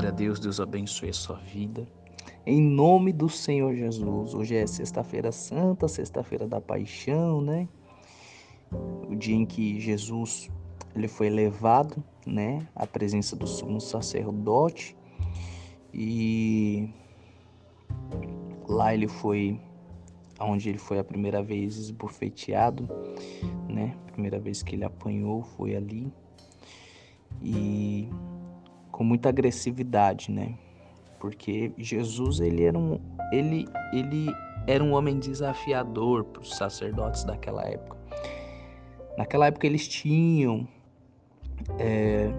Glória 0.00 0.14
a 0.14 0.16
Deus, 0.16 0.40
Deus 0.40 0.58
abençoe 0.58 1.10
a 1.10 1.12
sua 1.12 1.36
vida. 1.36 1.86
Em 2.46 2.58
nome 2.58 3.12
do 3.12 3.28
Senhor 3.28 3.74
Jesus. 3.74 4.32
Hoje 4.32 4.56
é 4.56 4.66
sexta-feira 4.66 5.30
santa, 5.30 5.86
sexta-feira 5.88 6.48
da 6.48 6.58
paixão, 6.58 7.42
né? 7.42 7.68
O 8.72 9.14
dia 9.14 9.36
em 9.36 9.44
que 9.44 9.78
Jesus 9.78 10.48
ele 10.96 11.06
foi 11.06 11.28
levado, 11.28 12.02
né, 12.26 12.66
à 12.74 12.86
presença 12.86 13.36
do 13.36 13.46
sumo 13.46 13.78
sacerdote 13.78 14.96
e 15.92 16.88
lá 18.66 18.94
ele 18.94 19.06
foi 19.06 19.60
onde 20.40 20.70
ele 20.70 20.78
foi 20.78 20.98
a 20.98 21.04
primeira 21.04 21.42
vez 21.42 21.76
esbofeteado, 21.76 22.88
né? 23.68 23.94
primeira 24.12 24.40
vez 24.40 24.62
que 24.62 24.74
ele 24.74 24.84
apanhou 24.84 25.42
foi 25.42 25.76
ali 25.76 26.10
e 27.42 28.08
com 29.00 29.04
muita 29.04 29.30
agressividade, 29.30 30.30
né? 30.30 30.58
Porque 31.18 31.72
Jesus 31.78 32.38
ele 32.38 32.64
era 32.64 32.78
um 32.78 33.00
ele 33.32 33.66
ele 33.94 34.30
era 34.66 34.84
um 34.84 34.92
homem 34.92 35.18
desafiador 35.18 36.22
para 36.24 36.42
os 36.42 36.54
sacerdotes 36.54 37.24
daquela 37.24 37.64
época. 37.64 37.96
Naquela 39.16 39.46
época 39.46 39.66
eles 39.66 39.88
tinham 39.88 40.68
é, 41.78 42.30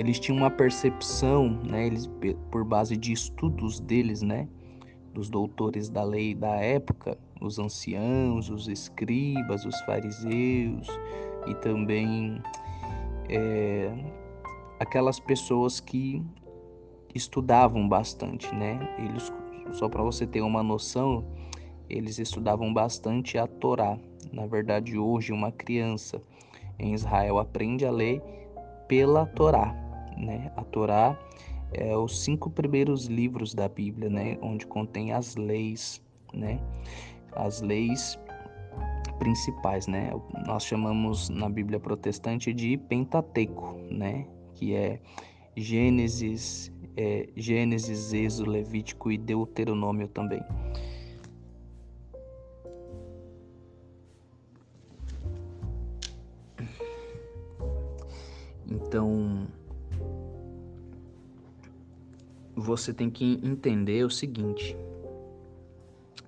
eles 0.00 0.18
tinham 0.18 0.36
uma 0.36 0.50
percepção, 0.50 1.48
né? 1.62 1.86
Eles 1.86 2.10
por 2.50 2.64
base 2.64 2.96
de 2.96 3.12
estudos 3.12 3.78
deles, 3.78 4.20
né? 4.20 4.48
Dos 5.14 5.30
doutores 5.30 5.88
da 5.88 6.02
lei 6.02 6.34
da 6.34 6.56
época, 6.56 7.16
os 7.40 7.60
anciãos, 7.60 8.50
os 8.50 8.66
escribas, 8.66 9.64
os 9.64 9.80
fariseus 9.82 10.88
e 11.46 11.54
também 11.54 12.42
é, 13.28 14.19
aquelas 14.80 15.20
pessoas 15.20 15.78
que 15.78 16.24
estudavam 17.14 17.86
bastante, 17.86 18.52
né? 18.54 18.80
Eles, 18.98 19.30
só 19.72 19.88
para 19.90 20.02
você 20.02 20.26
ter 20.26 20.40
uma 20.40 20.62
noção, 20.62 21.22
eles 21.88 22.18
estudavam 22.18 22.72
bastante 22.72 23.36
a 23.36 23.46
Torá. 23.46 23.98
Na 24.32 24.46
verdade, 24.46 24.96
hoje 24.98 25.32
uma 25.32 25.52
criança 25.52 26.22
em 26.78 26.94
Israel 26.94 27.38
aprende 27.38 27.84
a 27.84 27.90
ler 27.90 28.22
pela 28.88 29.26
Torá, 29.26 29.74
né? 30.16 30.50
A 30.56 30.64
Torá 30.64 31.18
é 31.72 31.94
os 31.94 32.24
cinco 32.24 32.48
primeiros 32.48 33.04
livros 33.04 33.54
da 33.54 33.68
Bíblia, 33.68 34.08
né? 34.08 34.38
Onde 34.40 34.66
contém 34.66 35.12
as 35.12 35.36
leis, 35.36 36.02
né? 36.32 36.58
As 37.32 37.60
leis 37.60 38.18
principais, 39.18 39.86
né? 39.86 40.10
Nós 40.46 40.64
chamamos 40.64 41.28
na 41.28 41.50
Bíblia 41.50 41.78
protestante 41.78 42.54
de 42.54 42.78
Pentateuco, 42.78 43.76
né? 43.90 44.26
Que 44.60 44.74
é 44.74 45.00
Gênesis, 45.56 46.70
é, 46.94 47.30
Gênesis, 47.34 48.12
Êxodo, 48.12 48.50
Levítico 48.50 49.10
e 49.10 49.16
Deuteronômio 49.16 50.06
também. 50.06 50.42
Então, 58.68 59.48
você 62.54 62.92
tem 62.92 63.08
que 63.08 63.40
entender 63.42 64.04
o 64.04 64.10
seguinte: 64.10 64.76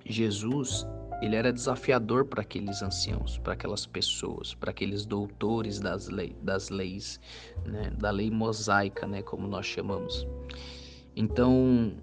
Jesus 0.07 0.87
ele 1.23 1.37
era 1.37 1.53
desafiador 1.53 2.25
para 2.25 2.42
aqueles 2.42 2.83
anciãos, 2.83 3.39
para 3.39 3.53
aquelas 3.53 3.87
pessoas, 3.87 4.55
para 4.55 4.73
aqueles 4.73 5.06
doutores 5.06 5.79
das, 5.79 6.09
lei, 6.09 6.34
das 6.42 6.69
leis, 6.69 7.20
né, 7.64 7.92
da 7.97 8.11
lei 8.11 8.29
mosaica, 8.29 9.06
né, 9.06 9.23
como 9.23 9.47
nós 9.47 9.64
chamamos. 9.64 10.27
Então, 11.14 11.95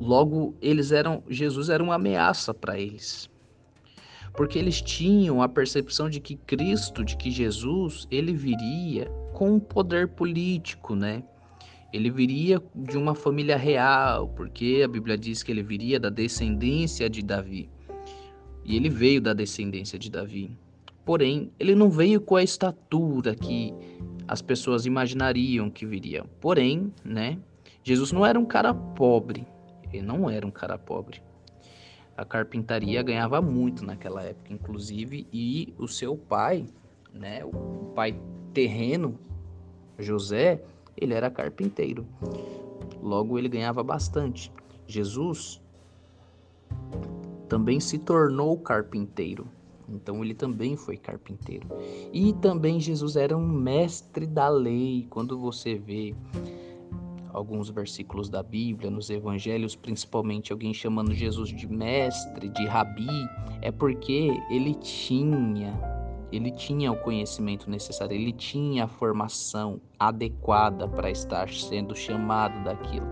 logo 0.00 0.54
eles 0.62 0.92
eram, 0.92 1.24
Jesus 1.28 1.70
era 1.70 1.82
uma 1.82 1.96
ameaça 1.96 2.54
para 2.54 2.78
eles, 2.78 3.28
porque 4.32 4.60
eles 4.60 4.80
tinham 4.80 5.42
a 5.42 5.48
percepção 5.48 6.08
de 6.08 6.20
que 6.20 6.36
Cristo, 6.36 7.04
de 7.04 7.16
que 7.16 7.32
Jesus, 7.32 8.06
ele 8.12 8.32
viria 8.32 9.10
com 9.34 9.54
um 9.54 9.60
poder 9.60 10.06
político, 10.06 10.94
né? 10.94 11.24
Ele 11.92 12.10
viria 12.10 12.62
de 12.74 12.96
uma 12.96 13.14
família 13.14 13.56
real, 13.56 14.28
porque 14.28 14.82
a 14.84 14.88
Bíblia 14.88 15.18
diz 15.18 15.42
que 15.42 15.50
ele 15.50 15.62
viria 15.62 15.98
da 15.98 16.08
descendência 16.08 17.10
de 17.10 17.22
Davi. 17.22 17.68
E 18.64 18.76
ele 18.76 18.88
veio 18.88 19.20
da 19.20 19.32
descendência 19.32 19.98
de 19.98 20.10
Davi. 20.10 20.56
Porém, 21.04 21.50
ele 21.58 21.74
não 21.74 21.90
veio 21.90 22.20
com 22.20 22.36
a 22.36 22.42
estatura 22.42 23.34
que 23.34 23.74
as 24.26 24.40
pessoas 24.40 24.86
imaginariam 24.86 25.68
que 25.68 25.84
viria. 25.84 26.24
Porém, 26.40 26.92
né, 27.04 27.38
Jesus 27.82 28.12
não 28.12 28.24
era 28.24 28.38
um 28.38 28.44
cara 28.44 28.72
pobre. 28.72 29.46
Ele 29.92 30.02
não 30.02 30.30
era 30.30 30.46
um 30.46 30.50
cara 30.50 30.78
pobre. 30.78 31.20
A 32.16 32.24
carpintaria 32.24 33.02
ganhava 33.02 33.40
muito 33.40 33.84
naquela 33.84 34.22
época, 34.22 34.52
inclusive, 34.52 35.26
e 35.32 35.74
o 35.78 35.88
seu 35.88 36.16
pai, 36.16 36.66
né, 37.12 37.44
o 37.44 37.92
pai 37.94 38.18
terreno, 38.52 39.18
José, 39.98 40.62
ele 40.96 41.14
era 41.14 41.30
carpinteiro. 41.30 42.06
Logo 43.00 43.38
ele 43.38 43.48
ganhava 43.48 43.82
bastante. 43.82 44.52
Jesus 44.86 45.61
também 47.52 47.78
se 47.80 47.98
tornou 47.98 48.56
carpinteiro. 48.56 49.46
Então 49.86 50.24
ele 50.24 50.32
também 50.32 50.74
foi 50.74 50.96
carpinteiro. 50.96 51.68
E 52.10 52.32
também 52.32 52.80
Jesus 52.80 53.14
era 53.14 53.36
um 53.36 53.46
mestre 53.46 54.26
da 54.26 54.48
lei. 54.48 55.06
Quando 55.10 55.38
você 55.38 55.74
vê 55.74 56.14
alguns 57.30 57.68
versículos 57.68 58.30
da 58.30 58.42
Bíblia, 58.42 58.90
nos 58.90 59.10
evangelhos, 59.10 59.76
principalmente 59.76 60.50
alguém 60.50 60.72
chamando 60.72 61.12
Jesus 61.12 61.50
de 61.50 61.70
mestre, 61.70 62.48
de 62.48 62.64
rabi, 62.64 63.28
é 63.60 63.70
porque 63.70 64.30
ele 64.48 64.72
tinha, 64.76 65.78
ele 66.32 66.50
tinha 66.52 66.90
o 66.90 66.96
conhecimento 66.96 67.68
necessário, 67.68 68.14
ele 68.14 68.32
tinha 68.32 68.84
a 68.84 68.88
formação 68.88 69.78
adequada 69.98 70.88
para 70.88 71.10
estar 71.10 71.50
sendo 71.50 71.94
chamado 71.94 72.64
daquilo. 72.64 73.06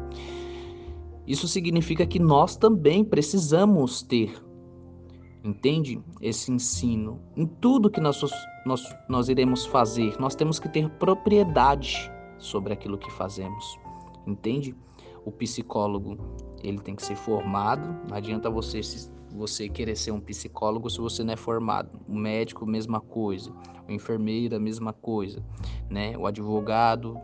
Isso 1.30 1.46
significa 1.46 2.04
que 2.04 2.18
nós 2.18 2.56
também 2.56 3.04
precisamos 3.04 4.02
ter, 4.02 4.34
entende? 5.44 6.02
Esse 6.20 6.50
ensino. 6.50 7.22
Em 7.36 7.46
tudo 7.46 7.88
que 7.88 8.00
nós, 8.00 8.20
nós, 8.66 8.82
nós 9.08 9.28
iremos 9.28 9.64
fazer, 9.64 10.19
nós 10.19 10.34
temos 10.34 10.58
que 10.58 10.69
ter 10.69 10.90
propriedade 10.98 12.10
sobre 12.36 12.72
aquilo 12.72 12.98
que 12.98 13.08
fazemos, 13.12 13.78
entende? 14.26 14.74
O 15.24 15.30
psicólogo, 15.30 16.19
ele 16.64 16.80
tem 16.80 16.96
que 16.96 17.04
ser 17.04 17.14
formado, 17.14 17.96
não 18.08 18.16
adianta 18.16 18.50
você 18.50 18.80
você 19.32 19.69
querer 19.69 19.94
ser 19.94 20.10
um 20.10 20.19
psicólogo 20.19 20.90
se 20.90 20.98
você 20.98 21.22
não 21.22 21.34
é 21.34 21.36
formado. 21.36 22.00
O 22.08 22.16
médico, 22.16 22.66
mesma 22.66 23.00
coisa. 23.00 23.52
O 23.88 23.92
enfermeiro, 23.92 24.56
a 24.56 24.58
mesma 24.58 24.92
coisa. 24.92 25.40
Né? 25.88 26.19
O 26.19 26.26
advogado, 26.26 27.16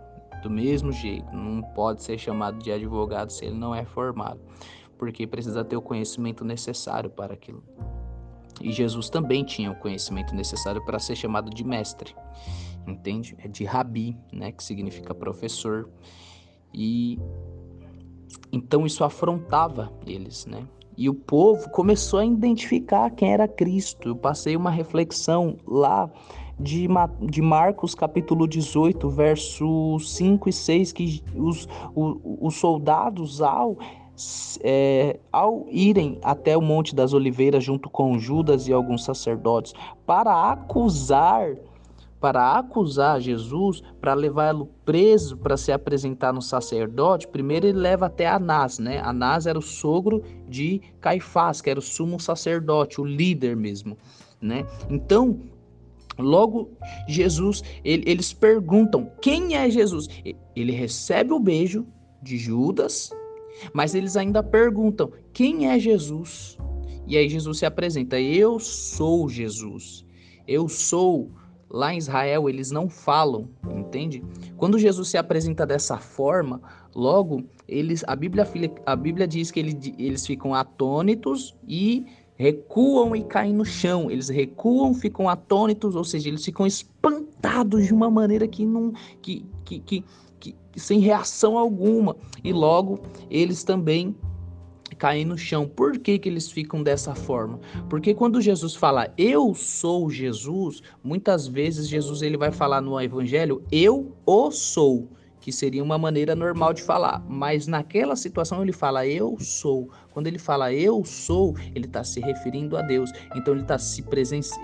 do 0.43 0.51
mesmo 0.51 0.93
jeito, 0.93 1.35
não 1.35 1.63
pode 1.63 2.03
ser 2.03 2.19
chamado 2.19 2.59
de 2.59 2.71
advogado 2.71 3.31
se 3.31 3.45
ele 3.45 3.57
não 3.57 3.75
é 3.75 3.85
formado, 3.85 4.41
porque 4.99 5.27
precisa 5.27 5.65
ter 5.65 5.77
o 5.77 5.83
conhecimento 5.83 6.45
necessário 6.45 7.11
para 7.11 7.35
aquilo. 7.35 7.63
E 8.61 8.73
Jesus 8.73 9.11
também 9.11 9.45
tinha 9.45 9.71
o 9.71 9.75
conhecimento 9.75 10.35
necessário 10.35 10.85
para 10.85 10.99
ser 10.99 11.17
chamado 11.17 11.51
de 11.51 11.63
mestre, 11.63 12.15
entende? 12.87 13.37
É 13.39 13.49
de 13.49 13.65
rabi, 13.65 14.17
né, 14.33 14.53
que 14.53 14.65
significa 14.65 15.15
professor. 15.15 15.89
E 16.73 17.19
então 18.53 18.87
isso 18.87 19.05
afrontava 19.05 19.93
eles, 20.07 20.47
né? 20.47 20.67
E 20.97 21.11
o 21.11 21.15
povo 21.15 21.69
começou 21.71 22.21
a 22.21 22.25
identificar 22.25 23.11
quem 23.11 23.33
era 23.33 23.47
Cristo. 23.47 24.09
Eu 24.09 24.17
passei 24.17 24.57
uma 24.57 24.71
reflexão 24.71 25.59
lá 25.67 26.11
de, 26.59 26.89
de 27.21 27.43
Marcos 27.43 27.94
capítulo 27.94 28.47
18, 28.47 29.09
versos 29.10 30.16
5 30.16 30.48
e 30.48 30.53
6, 30.53 30.92
que 30.92 31.22
os, 31.34 31.69
os, 31.95 32.16
os 32.41 32.54
soldados 32.57 33.42
ao 33.42 33.77
é, 34.63 35.21
ao 35.31 35.66
irem 35.71 36.19
até 36.22 36.57
o 36.57 36.63
Monte 36.63 36.95
das 36.95 37.13
Oliveiras 37.13 37.63
junto 37.63 37.91
com 37.91 38.19
Judas 38.19 38.66
e 38.66 38.72
alguns 38.72 39.04
sacerdotes 39.04 39.75
para 40.07 40.51
acusar 40.51 41.54
para 42.19 42.57
acusar 42.57 43.21
Jesus, 43.21 43.83
para 44.01 44.15
levá-lo 44.15 44.71
preso 44.86 45.36
para 45.36 45.57
se 45.57 45.71
apresentar 45.71 46.33
no 46.33 46.41
sacerdote, 46.41 47.28
primeiro 47.28 47.66
ele 47.66 47.78
leva 47.78 48.07
até 48.07 48.27
Anás, 48.27 48.78
né? 48.78 49.01
Anás 49.04 49.47
era 49.47 49.59
o 49.59 49.63
sogro 49.63 50.22
de 50.48 50.81
Caifás, 50.98 51.60
que 51.60 51.69
era 51.69 51.78
o 51.78 51.83
sumo 51.83 52.19
sacerdote, 52.19 53.03
o 53.03 53.04
líder 53.04 53.54
mesmo, 53.54 53.98
né? 54.41 54.66
Então, 54.89 55.39
Logo, 56.18 56.71
Jesus, 57.09 57.63
ele, 57.84 58.04
eles 58.07 58.33
perguntam 58.33 59.10
quem 59.21 59.57
é 59.57 59.68
Jesus. 59.68 60.09
Ele 60.54 60.72
recebe 60.72 61.33
o 61.33 61.41
beijo 61.41 61.86
de 62.22 62.39
Judas, 62.39 63.10
mas 63.72 63.95
eles 63.95 64.16
ainda 64.16 64.42
perguntam 64.42 65.10
quem 65.33 65.71
é 65.71 65.78
Jesus. 65.78 66.57
E 67.07 67.16
aí 67.16 67.28
Jesus 67.28 67.59
se 67.59 67.66
apresenta: 67.66 68.21
Eu 68.21 68.59
sou 68.59 69.28
Jesus. 69.28 70.04
Eu 70.47 70.68
sou. 70.68 71.30
Lá 71.68 71.92
em 71.92 71.98
Israel 71.98 72.48
eles 72.48 72.71
não 72.71 72.89
falam 72.89 73.51
entende? 73.86 74.22
Quando 74.57 74.78
Jesus 74.78 75.09
se 75.09 75.16
apresenta 75.16 75.65
dessa 75.65 75.97
forma, 75.97 76.60
logo 76.95 77.45
eles 77.66 78.04
a 78.07 78.15
Bíblia 78.15 78.47
a 78.84 78.97
Bíblia 78.97 79.27
diz 79.27 79.51
que 79.51 79.60
ele, 79.60 79.95
eles 79.98 80.27
ficam 80.27 80.54
atônitos 80.54 81.57
e 81.66 82.04
recuam 82.36 83.16
e 83.16 83.24
caem 83.24 83.53
no 83.53 83.65
chão. 83.65 84.10
Eles 84.10 84.28
recuam, 84.28 84.94
ficam 84.94 85.28
atônitos, 85.28 85.97
ou 85.97 86.04
seja, 86.04 86.28
eles 86.28 86.44
ficam 86.44 86.66
espantados 86.66 87.86
de 87.86 87.94
uma 87.94 88.10
maneira 88.10 88.47
que 88.47 88.65
não 88.65 88.92
que, 89.21 89.44
que, 89.65 89.80
que, 89.80 90.04
que 90.38 90.56
sem 90.77 91.00
reação 91.00 91.59
alguma. 91.59 92.16
E 92.44 92.53
logo 92.53 93.00
eles 93.30 93.65
também 93.65 94.15
caem 94.98 95.24
no 95.24 95.36
chão. 95.36 95.68
Por 95.68 95.98
que, 95.98 96.18
que 96.18 96.28
eles 96.28 96.50
ficam 96.50 96.83
dessa 96.83 97.15
forma? 97.15 97.60
Porque 97.88 98.15
quando 98.15 98.41
Jesus 98.41 98.74
fala 98.74 99.12
eu 99.16 99.54
sou 99.54 100.10
Jesus, 100.10 100.83
muitas 101.03 101.47
vezes 101.47 101.88
Jesus 101.88 102.22
ele 102.22 102.36
vai 102.36 102.53
falar 102.53 102.80
no 102.80 103.00
evangelho 103.00 103.62
eu 103.71 104.12
o 104.24 104.50
sou, 104.50 105.09
que 105.47 105.53
seria 105.53 105.81
uma 105.81 105.97
maneira 105.97 106.34
normal 106.34 106.72
de 106.72 106.83
falar, 106.83 107.25
mas 107.28 107.69
naquela 107.69 108.16
situação 108.16 108.63
ele 108.65 108.72
fala 108.72 109.07
eu 109.07 109.37
sou. 109.39 109.89
Quando 110.10 110.27
ele 110.27 110.41
fala 110.41 110.72
eu 110.72 111.04
sou, 111.04 111.54
ele 111.72 111.87
está 111.87 112.03
se 112.03 112.19
referindo 112.19 112.77
a 112.77 112.83
Deus. 112.83 113.13
Então 113.33 113.54
ele 113.54 113.63
está 113.63 113.78
se 113.78 114.04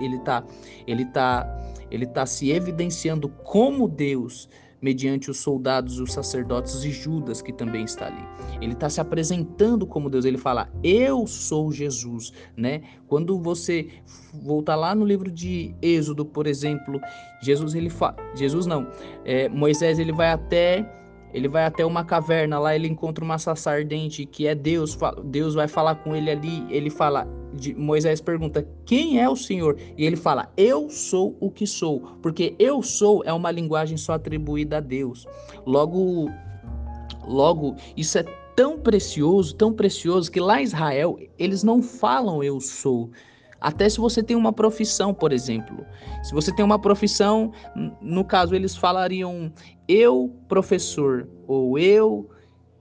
ele 0.00 0.16
está 0.16 0.44
ele 0.84 1.04
tá 1.04 1.46
ele 1.88 2.04
tá 2.04 2.26
se 2.26 2.50
evidenciando 2.50 3.28
como 3.28 3.86
Deus 3.86 4.48
mediante 4.82 5.30
os 5.30 5.38
soldados, 5.38 6.00
os 6.00 6.12
sacerdotes 6.12 6.84
e 6.84 6.90
Judas, 6.90 7.40
que 7.40 7.52
também 7.52 7.84
está 7.84 8.06
ali. 8.06 8.24
Ele 8.60 8.72
está 8.72 8.90
se 8.90 9.00
apresentando 9.00 9.86
como 9.86 10.10
Deus, 10.10 10.24
ele 10.24 10.36
fala, 10.36 10.68
eu 10.82 11.26
sou 11.26 11.70
Jesus, 11.70 12.32
né? 12.56 12.82
Quando 13.06 13.38
você 13.38 13.88
voltar 14.42 14.74
lá 14.74 14.94
no 14.94 15.04
livro 15.04 15.30
de 15.30 15.74
Êxodo, 15.80 16.24
por 16.24 16.48
exemplo, 16.48 17.00
Jesus, 17.40 17.74
ele 17.74 17.88
fala, 17.88 18.16
Jesus 18.34 18.66
não, 18.66 18.88
é, 19.24 19.48
Moisés, 19.48 20.00
ele 20.00 20.12
vai 20.12 20.32
até 20.32 21.01
ele 21.32 21.48
vai 21.48 21.64
até 21.64 21.84
uma 21.84 22.04
caverna, 22.04 22.58
lá 22.58 22.74
ele 22.74 22.88
encontra 22.88 23.24
uma 23.24 23.38
saça 23.38 23.70
ardente, 23.70 24.26
que 24.26 24.46
é 24.46 24.54
Deus, 24.54 24.98
Deus 25.24 25.54
vai 25.54 25.68
falar 25.68 25.96
com 25.96 26.14
ele 26.14 26.30
ali, 26.30 26.66
ele 26.68 26.90
fala, 26.90 27.26
Moisés 27.76 28.20
pergunta: 28.20 28.66
Quem 28.84 29.20
é 29.20 29.28
o 29.28 29.36
Senhor? 29.36 29.78
E 29.96 30.04
ele 30.04 30.16
fala: 30.16 30.50
Eu 30.56 30.88
sou 30.88 31.36
o 31.40 31.50
que 31.50 31.66
sou. 31.66 32.00
Porque 32.22 32.54
eu 32.58 32.82
sou 32.82 33.22
é 33.24 33.32
uma 33.32 33.50
linguagem 33.50 33.96
só 33.96 34.14
atribuída 34.14 34.78
a 34.78 34.80
Deus. 34.80 35.26
Logo, 35.66 36.30
logo, 37.26 37.76
isso 37.96 38.18
é 38.18 38.24
tão 38.56 38.78
precioso, 38.78 39.54
tão 39.54 39.72
precioso, 39.72 40.30
que 40.30 40.40
lá 40.40 40.60
em 40.60 40.64
Israel 40.64 41.18
eles 41.38 41.62
não 41.62 41.82
falam 41.82 42.42
eu 42.42 42.60
sou. 42.60 43.10
Até 43.62 43.88
se 43.88 43.98
você 43.98 44.22
tem 44.22 44.36
uma 44.36 44.52
profissão, 44.52 45.14
por 45.14 45.32
exemplo. 45.32 45.86
Se 46.22 46.34
você 46.34 46.52
tem 46.52 46.64
uma 46.64 46.78
profissão, 46.78 47.52
no 48.00 48.24
caso, 48.24 48.54
eles 48.54 48.76
falariam 48.76 49.52
eu 49.86 50.34
professor, 50.48 51.28
ou 51.46 51.78
eu 51.78 52.28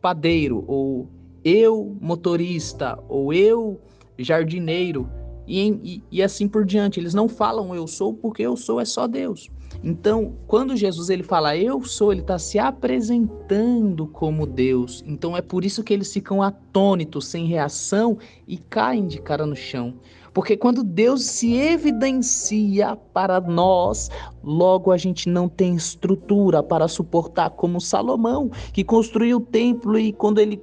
padeiro, 0.02 0.64
ou 0.68 1.08
eu 1.44 1.96
motorista, 2.02 2.98
ou 3.08 3.32
eu 3.32 3.80
jardineiro 4.18 5.08
e, 5.48 5.70
e, 5.84 6.04
e, 6.12 6.24
assim 6.24 6.48
por 6.48 6.66
diante. 6.66 7.00
Eles 7.00 7.14
não 7.14 7.28
falam 7.28 7.76
eu 7.76 7.86
sou 7.88 8.14
porque 8.14 8.42
eu 8.42 8.56
sou 8.56 8.80
é 8.80 8.86
só 8.86 9.08
Deus. 9.08 9.50
Então, 9.84 10.36
quando 10.48 10.76
Jesus 10.76 11.10
ele 11.10 11.24
fala 11.24 11.58
eu 11.58 11.84
sou, 11.84 12.12
ele 12.12 12.22
está 12.22 12.38
se 12.38 12.60
apresentando 12.60 14.06
como 14.08 14.46
Deus. 14.46 15.04
Então 15.08 15.36
é 15.36 15.42
por 15.42 15.66
isso 15.66 15.84
que 15.84 15.94
eles 15.94 16.14
ficam 16.14 16.42
atônitos, 16.42 17.28
sem 17.28 17.46
reação 17.46 18.18
e 18.48 18.58
caem 18.58 19.08
de 19.08 19.20
cara 19.20 19.46
no 19.46 19.56
chão. 19.56 19.96
Porque 20.34 20.56
quando 20.56 20.84
Deus 20.84 21.26
se 21.26 21.54
evidencia 21.56 22.96
para 23.14 23.42
nós, 23.42 24.10
logo 24.44 24.92
a 24.92 24.98
gente 24.98 25.28
não 25.28 25.50
tem 25.50 25.76
estrutura 25.76 26.64
para 26.64 26.88
suportar, 26.88 27.50
como 27.52 27.82
Salomão, 27.82 28.50
que 28.72 28.84
construiu 28.84 29.38
o 29.38 29.42
templo 29.42 30.00
e 30.00 30.14
quando 30.14 30.40
ele 30.40 30.62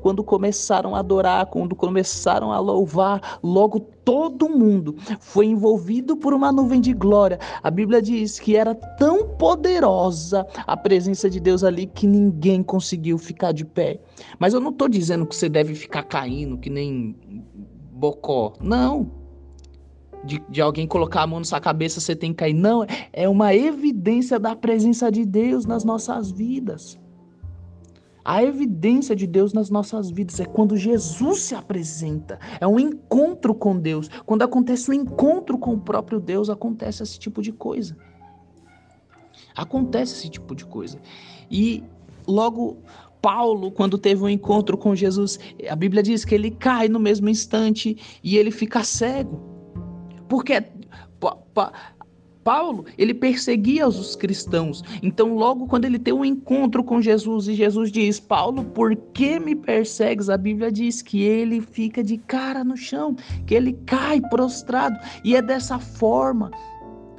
quando 0.00 0.22
começaram 0.22 0.94
a 0.94 1.00
adorar, 1.00 1.46
quando 1.46 1.74
começaram 1.74 2.52
a 2.52 2.60
louvar, 2.60 3.38
logo 3.42 3.80
todo 4.08 4.48
mundo 4.48 4.96
foi 5.20 5.44
envolvido 5.46 6.16
por 6.16 6.32
uma 6.32 6.50
nuvem 6.50 6.80
de 6.80 6.94
glória. 6.94 7.38
A 7.62 7.70
Bíblia 7.70 8.00
diz 8.00 8.38
que 8.38 8.56
era 8.56 8.74
tão 8.74 9.28
poderosa 9.36 10.46
a 10.66 10.76
presença 10.76 11.28
de 11.28 11.38
Deus 11.38 11.62
ali 11.62 11.86
que 11.86 12.06
ninguém 12.06 12.62
conseguiu 12.62 13.18
ficar 13.18 13.52
de 13.52 13.66
pé. 13.66 14.00
Mas 14.38 14.54
eu 14.54 14.60
não 14.60 14.70
estou 14.70 14.88
dizendo 14.88 15.26
que 15.26 15.36
você 15.36 15.48
deve 15.48 15.74
ficar 15.74 16.04
caindo 16.04 16.56
que 16.56 16.70
nem 16.70 17.14
bocó. 17.98 18.54
Não. 18.60 19.10
De, 20.24 20.42
de 20.48 20.60
alguém 20.60 20.86
colocar 20.86 21.22
a 21.22 21.26
mão 21.26 21.38
na 21.38 21.44
sua 21.44 21.60
cabeça, 21.60 22.00
você 22.00 22.14
tem 22.14 22.30
que 22.30 22.36
cair. 22.36 22.54
Não, 22.54 22.84
é 23.12 23.28
uma 23.28 23.54
evidência 23.54 24.38
da 24.38 24.54
presença 24.56 25.10
de 25.10 25.24
Deus 25.24 25.64
nas 25.64 25.84
nossas 25.84 26.30
vidas. 26.30 26.98
A 28.24 28.42
evidência 28.42 29.16
de 29.16 29.26
Deus 29.26 29.54
nas 29.54 29.70
nossas 29.70 30.10
vidas 30.10 30.38
é 30.38 30.44
quando 30.44 30.76
Jesus 30.76 31.40
se 31.40 31.54
apresenta, 31.54 32.38
é 32.60 32.66
um 32.66 32.78
encontro 32.78 33.54
com 33.54 33.78
Deus. 33.78 34.10
Quando 34.26 34.42
acontece 34.42 34.90
um 34.90 34.94
encontro 34.94 35.56
com 35.56 35.72
o 35.72 35.80
próprio 35.80 36.20
Deus, 36.20 36.50
acontece 36.50 37.02
esse 37.02 37.18
tipo 37.18 37.40
de 37.40 37.52
coisa. 37.52 37.96
Acontece 39.56 40.12
esse 40.14 40.28
tipo 40.28 40.54
de 40.54 40.66
coisa. 40.66 40.98
E 41.50 41.82
logo 42.26 42.76
Paulo, 43.20 43.70
quando 43.70 43.98
teve 43.98 44.22
um 44.22 44.28
encontro 44.28 44.76
com 44.76 44.94
Jesus, 44.94 45.38
a 45.68 45.76
Bíblia 45.76 46.02
diz 46.02 46.24
que 46.24 46.34
ele 46.34 46.50
cai 46.50 46.88
no 46.88 46.98
mesmo 46.98 47.28
instante 47.28 47.96
e 48.22 48.36
ele 48.36 48.50
fica 48.50 48.82
cego. 48.84 49.40
Porque 50.28 50.60
pa, 51.18 51.36
pa, 51.54 51.72
Paulo, 52.48 52.86
ele 52.96 53.12
perseguia 53.12 53.86
os 53.86 54.16
cristãos. 54.16 54.82
Então, 55.02 55.34
logo 55.34 55.66
quando 55.66 55.84
ele 55.84 55.98
tem 55.98 56.14
um 56.14 56.24
encontro 56.24 56.82
com 56.82 56.98
Jesus 56.98 57.46
e 57.46 57.52
Jesus 57.52 57.92
diz: 57.92 58.18
Paulo, 58.18 58.64
por 58.64 58.96
que 58.96 59.38
me 59.38 59.54
persegues? 59.54 60.30
A 60.30 60.36
Bíblia 60.38 60.72
diz 60.72 61.02
que 61.02 61.22
ele 61.22 61.60
fica 61.60 62.02
de 62.02 62.16
cara 62.16 62.64
no 62.64 62.74
chão, 62.74 63.14
que 63.46 63.54
ele 63.54 63.74
cai 63.84 64.20
prostrado. 64.30 64.98
E 65.22 65.36
é 65.36 65.42
dessa 65.42 65.78
forma 65.78 66.50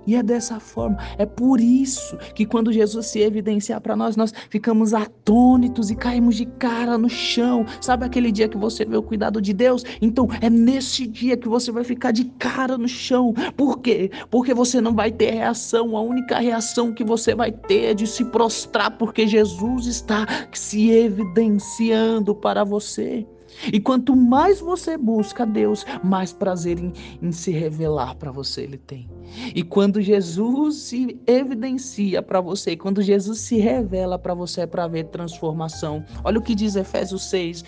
e 0.05 0.15
é 0.15 0.23
dessa 0.23 0.59
forma, 0.59 0.97
é 1.17 1.25
por 1.25 1.59
isso 1.59 2.17
que 2.33 2.45
quando 2.45 2.71
Jesus 2.71 3.07
se 3.07 3.19
evidenciar 3.19 3.81
para 3.81 3.95
nós, 3.95 4.15
nós 4.15 4.33
ficamos 4.49 4.93
atônitos 4.93 5.89
e 5.89 5.95
caímos 5.95 6.35
de 6.35 6.45
cara 6.45 6.97
no 6.97 7.09
chão. 7.09 7.65
Sabe 7.81 8.05
aquele 8.05 8.31
dia 8.31 8.47
que 8.47 8.57
você 8.57 8.85
vê 8.85 8.97
o 8.97 9.03
cuidado 9.03 9.41
de 9.41 9.53
Deus? 9.53 9.83
Então 10.01 10.27
é 10.41 10.49
nesse 10.49 11.05
dia 11.05 11.37
que 11.37 11.47
você 11.47 11.71
vai 11.71 11.83
ficar 11.83 12.11
de 12.11 12.25
cara 12.39 12.77
no 12.77 12.87
chão. 12.87 13.33
Por 13.55 13.79
quê? 13.79 14.11
Porque 14.29 14.53
você 14.53 14.81
não 14.81 14.93
vai 14.93 15.11
ter 15.11 15.31
reação. 15.31 15.95
A 15.95 16.01
única 16.01 16.39
reação 16.39 16.93
que 16.93 17.03
você 17.03 17.35
vai 17.35 17.51
ter 17.51 17.91
é 17.91 17.93
de 17.93 18.07
se 18.07 18.25
prostrar, 18.25 18.97
porque 18.97 19.27
Jesus 19.27 19.85
está 19.85 20.25
se 20.51 20.89
evidenciando 20.89 22.35
para 22.35 22.63
você. 22.63 23.25
E 23.71 23.79
quanto 23.79 24.15
mais 24.15 24.59
você 24.59 24.97
busca 24.97 25.45
Deus, 25.45 25.85
mais 26.03 26.31
prazer 26.31 26.79
em, 26.79 26.93
em 27.21 27.31
se 27.31 27.51
revelar 27.51 28.15
para 28.15 28.31
você 28.31 28.61
ele 28.61 28.77
tem. 28.77 29.09
E 29.53 29.63
quando 29.63 30.01
Jesus 30.01 30.75
se 30.77 31.19
evidencia 31.27 32.21
para 32.21 32.41
você, 32.41 32.75
quando 32.75 33.01
Jesus 33.01 33.39
se 33.39 33.57
revela 33.57 34.17
para 34.17 34.33
você, 34.33 34.61
é 34.61 34.67
para 34.67 34.87
ver 34.87 35.05
transformação. 35.05 36.03
Olha 36.23 36.39
o 36.39 36.41
que 36.41 36.55
diz 36.55 36.75
Efésios 36.75 37.29
6, 37.29 37.63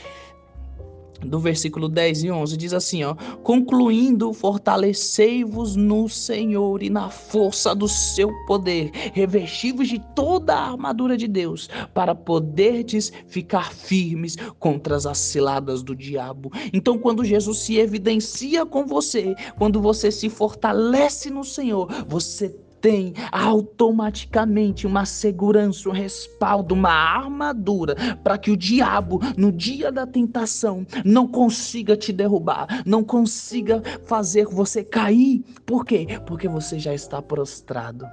do 1.25 1.39
versículo 1.39 1.87
10 1.87 2.23
e 2.23 2.31
11, 2.31 2.57
diz 2.57 2.73
assim, 2.73 3.03
ó: 3.03 3.15
Concluindo, 3.43 4.33
fortalecei-vos 4.33 5.75
no 5.75 6.09
Senhor 6.09 6.81
e 6.83 6.89
na 6.89 7.09
força 7.09 7.73
do 7.75 7.87
seu 7.87 8.31
poder, 8.45 8.91
revestivos 9.13 9.87
de 9.87 9.99
toda 10.15 10.55
a 10.55 10.71
armadura 10.71 11.17
de 11.17 11.27
Deus, 11.27 11.69
para 11.93 12.15
poderdes 12.15 13.11
ficar 13.27 13.73
firmes 13.73 14.35
contra 14.59 14.95
as 14.95 15.17
ciladas 15.17 15.83
do 15.83 15.95
diabo. 15.95 16.51
Então, 16.73 16.97
quando 16.97 17.23
Jesus 17.23 17.59
se 17.59 17.77
evidencia 17.77 18.65
com 18.65 18.85
você, 18.85 19.35
quando 19.57 19.81
você 19.81 20.11
se 20.11 20.29
fortalece 20.29 21.29
no 21.29 21.43
Senhor, 21.43 21.87
você 22.07 22.55
tem 22.81 23.13
automaticamente 23.31 24.87
uma 24.87 25.05
segurança, 25.05 25.87
um 25.87 25.91
respaldo, 25.91 26.73
uma 26.73 26.89
armadura 26.89 27.95
para 28.23 28.37
que 28.37 28.51
o 28.51 28.57
diabo, 28.57 29.19
no 29.37 29.51
dia 29.51 29.91
da 29.91 30.07
tentação, 30.07 30.85
não 31.05 31.27
consiga 31.27 31.95
te 31.95 32.11
derrubar, 32.11 32.81
não 32.85 33.03
consiga 33.03 33.81
fazer 34.05 34.45
você 34.45 34.83
cair. 34.83 35.43
Por 35.65 35.85
quê? 35.85 36.07
Porque 36.25 36.47
você 36.47 36.79
já 36.79 36.93
está 36.93 37.21
prostrado. 37.21 38.05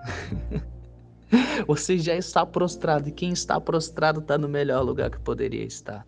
Você 1.67 1.99
já 1.99 2.17
está 2.17 2.47
prostrado 2.47 3.11
e 3.11 3.13
quem 3.13 3.33
está 3.33 3.61
prostrado 3.61 4.21
está 4.21 4.39
no 4.39 4.49
melhor 4.49 4.83
lugar 4.83 5.11
que 5.11 5.21
poderia 5.21 5.63
estar. 5.63 6.07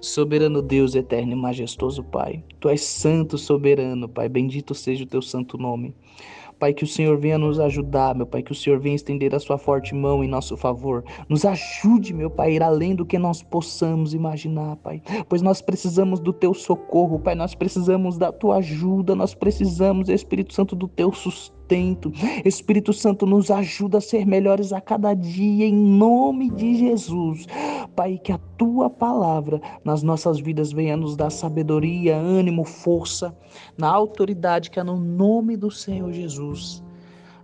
Soberano 0.00 0.62
Deus, 0.62 0.94
eterno 0.94 1.32
e 1.32 1.36
majestoso 1.36 2.04
Pai, 2.04 2.44
Tu 2.60 2.68
és 2.68 2.82
santo, 2.82 3.36
soberano, 3.36 4.08
Pai, 4.08 4.28
bendito 4.28 4.74
seja 4.74 5.02
o 5.02 5.06
Teu 5.06 5.22
santo 5.22 5.58
nome. 5.58 5.94
Pai, 6.58 6.72
que 6.72 6.84
o 6.84 6.86
Senhor 6.86 7.18
venha 7.18 7.38
nos 7.38 7.58
ajudar, 7.60 8.14
meu 8.14 8.26
Pai, 8.26 8.42
que 8.42 8.52
o 8.52 8.54
Senhor 8.54 8.78
venha 8.78 8.96
estender 8.96 9.34
a 9.34 9.40
sua 9.40 9.58
forte 9.58 9.94
mão 9.94 10.22
em 10.22 10.28
nosso 10.28 10.56
favor. 10.56 11.04
Nos 11.28 11.44
ajude, 11.44 12.14
meu 12.14 12.30
Pai, 12.30 12.48
a 12.48 12.50
ir 12.50 12.62
além 12.62 12.94
do 12.94 13.04
que 13.06 13.18
nós 13.18 13.42
possamos 13.42 14.14
imaginar, 14.14 14.76
Pai, 14.76 15.02
pois 15.28 15.42
nós 15.42 15.60
precisamos 15.60 16.20
do 16.20 16.32
teu 16.32 16.54
socorro, 16.54 17.18
Pai, 17.18 17.34
nós 17.34 17.54
precisamos 17.54 18.16
da 18.18 18.32
tua 18.32 18.56
ajuda, 18.56 19.14
nós 19.14 19.34
precisamos, 19.34 20.08
Espírito 20.08 20.54
Santo, 20.54 20.76
do 20.76 20.88
teu 20.88 21.12
sustento 21.12 21.63
atento. 21.64 22.12
Espírito 22.44 22.92
Santo, 22.92 23.26
nos 23.26 23.50
ajuda 23.50 23.98
a 23.98 24.00
ser 24.00 24.26
melhores 24.26 24.72
a 24.72 24.80
cada 24.80 25.14
dia, 25.14 25.66
em 25.66 25.74
nome 25.74 26.50
de 26.50 26.76
Jesus. 26.76 27.46
Pai, 27.96 28.18
que 28.22 28.32
a 28.32 28.38
tua 28.58 28.90
palavra 28.90 29.60
nas 29.84 30.02
nossas 30.02 30.38
vidas 30.40 30.72
venha 30.72 30.96
nos 30.96 31.16
dar 31.16 31.30
sabedoria, 31.30 32.16
ânimo, 32.16 32.64
força, 32.64 33.36
na 33.76 33.88
autoridade 33.88 34.70
que 34.70 34.78
é 34.78 34.84
no 34.84 34.98
nome 34.98 35.56
do 35.56 35.70
Senhor 35.70 36.12
Jesus. 36.12 36.82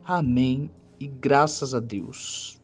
Amém 0.05 0.71
e 0.99 1.07
graças 1.07 1.75
a 1.75 1.81
Deus. 1.81 2.61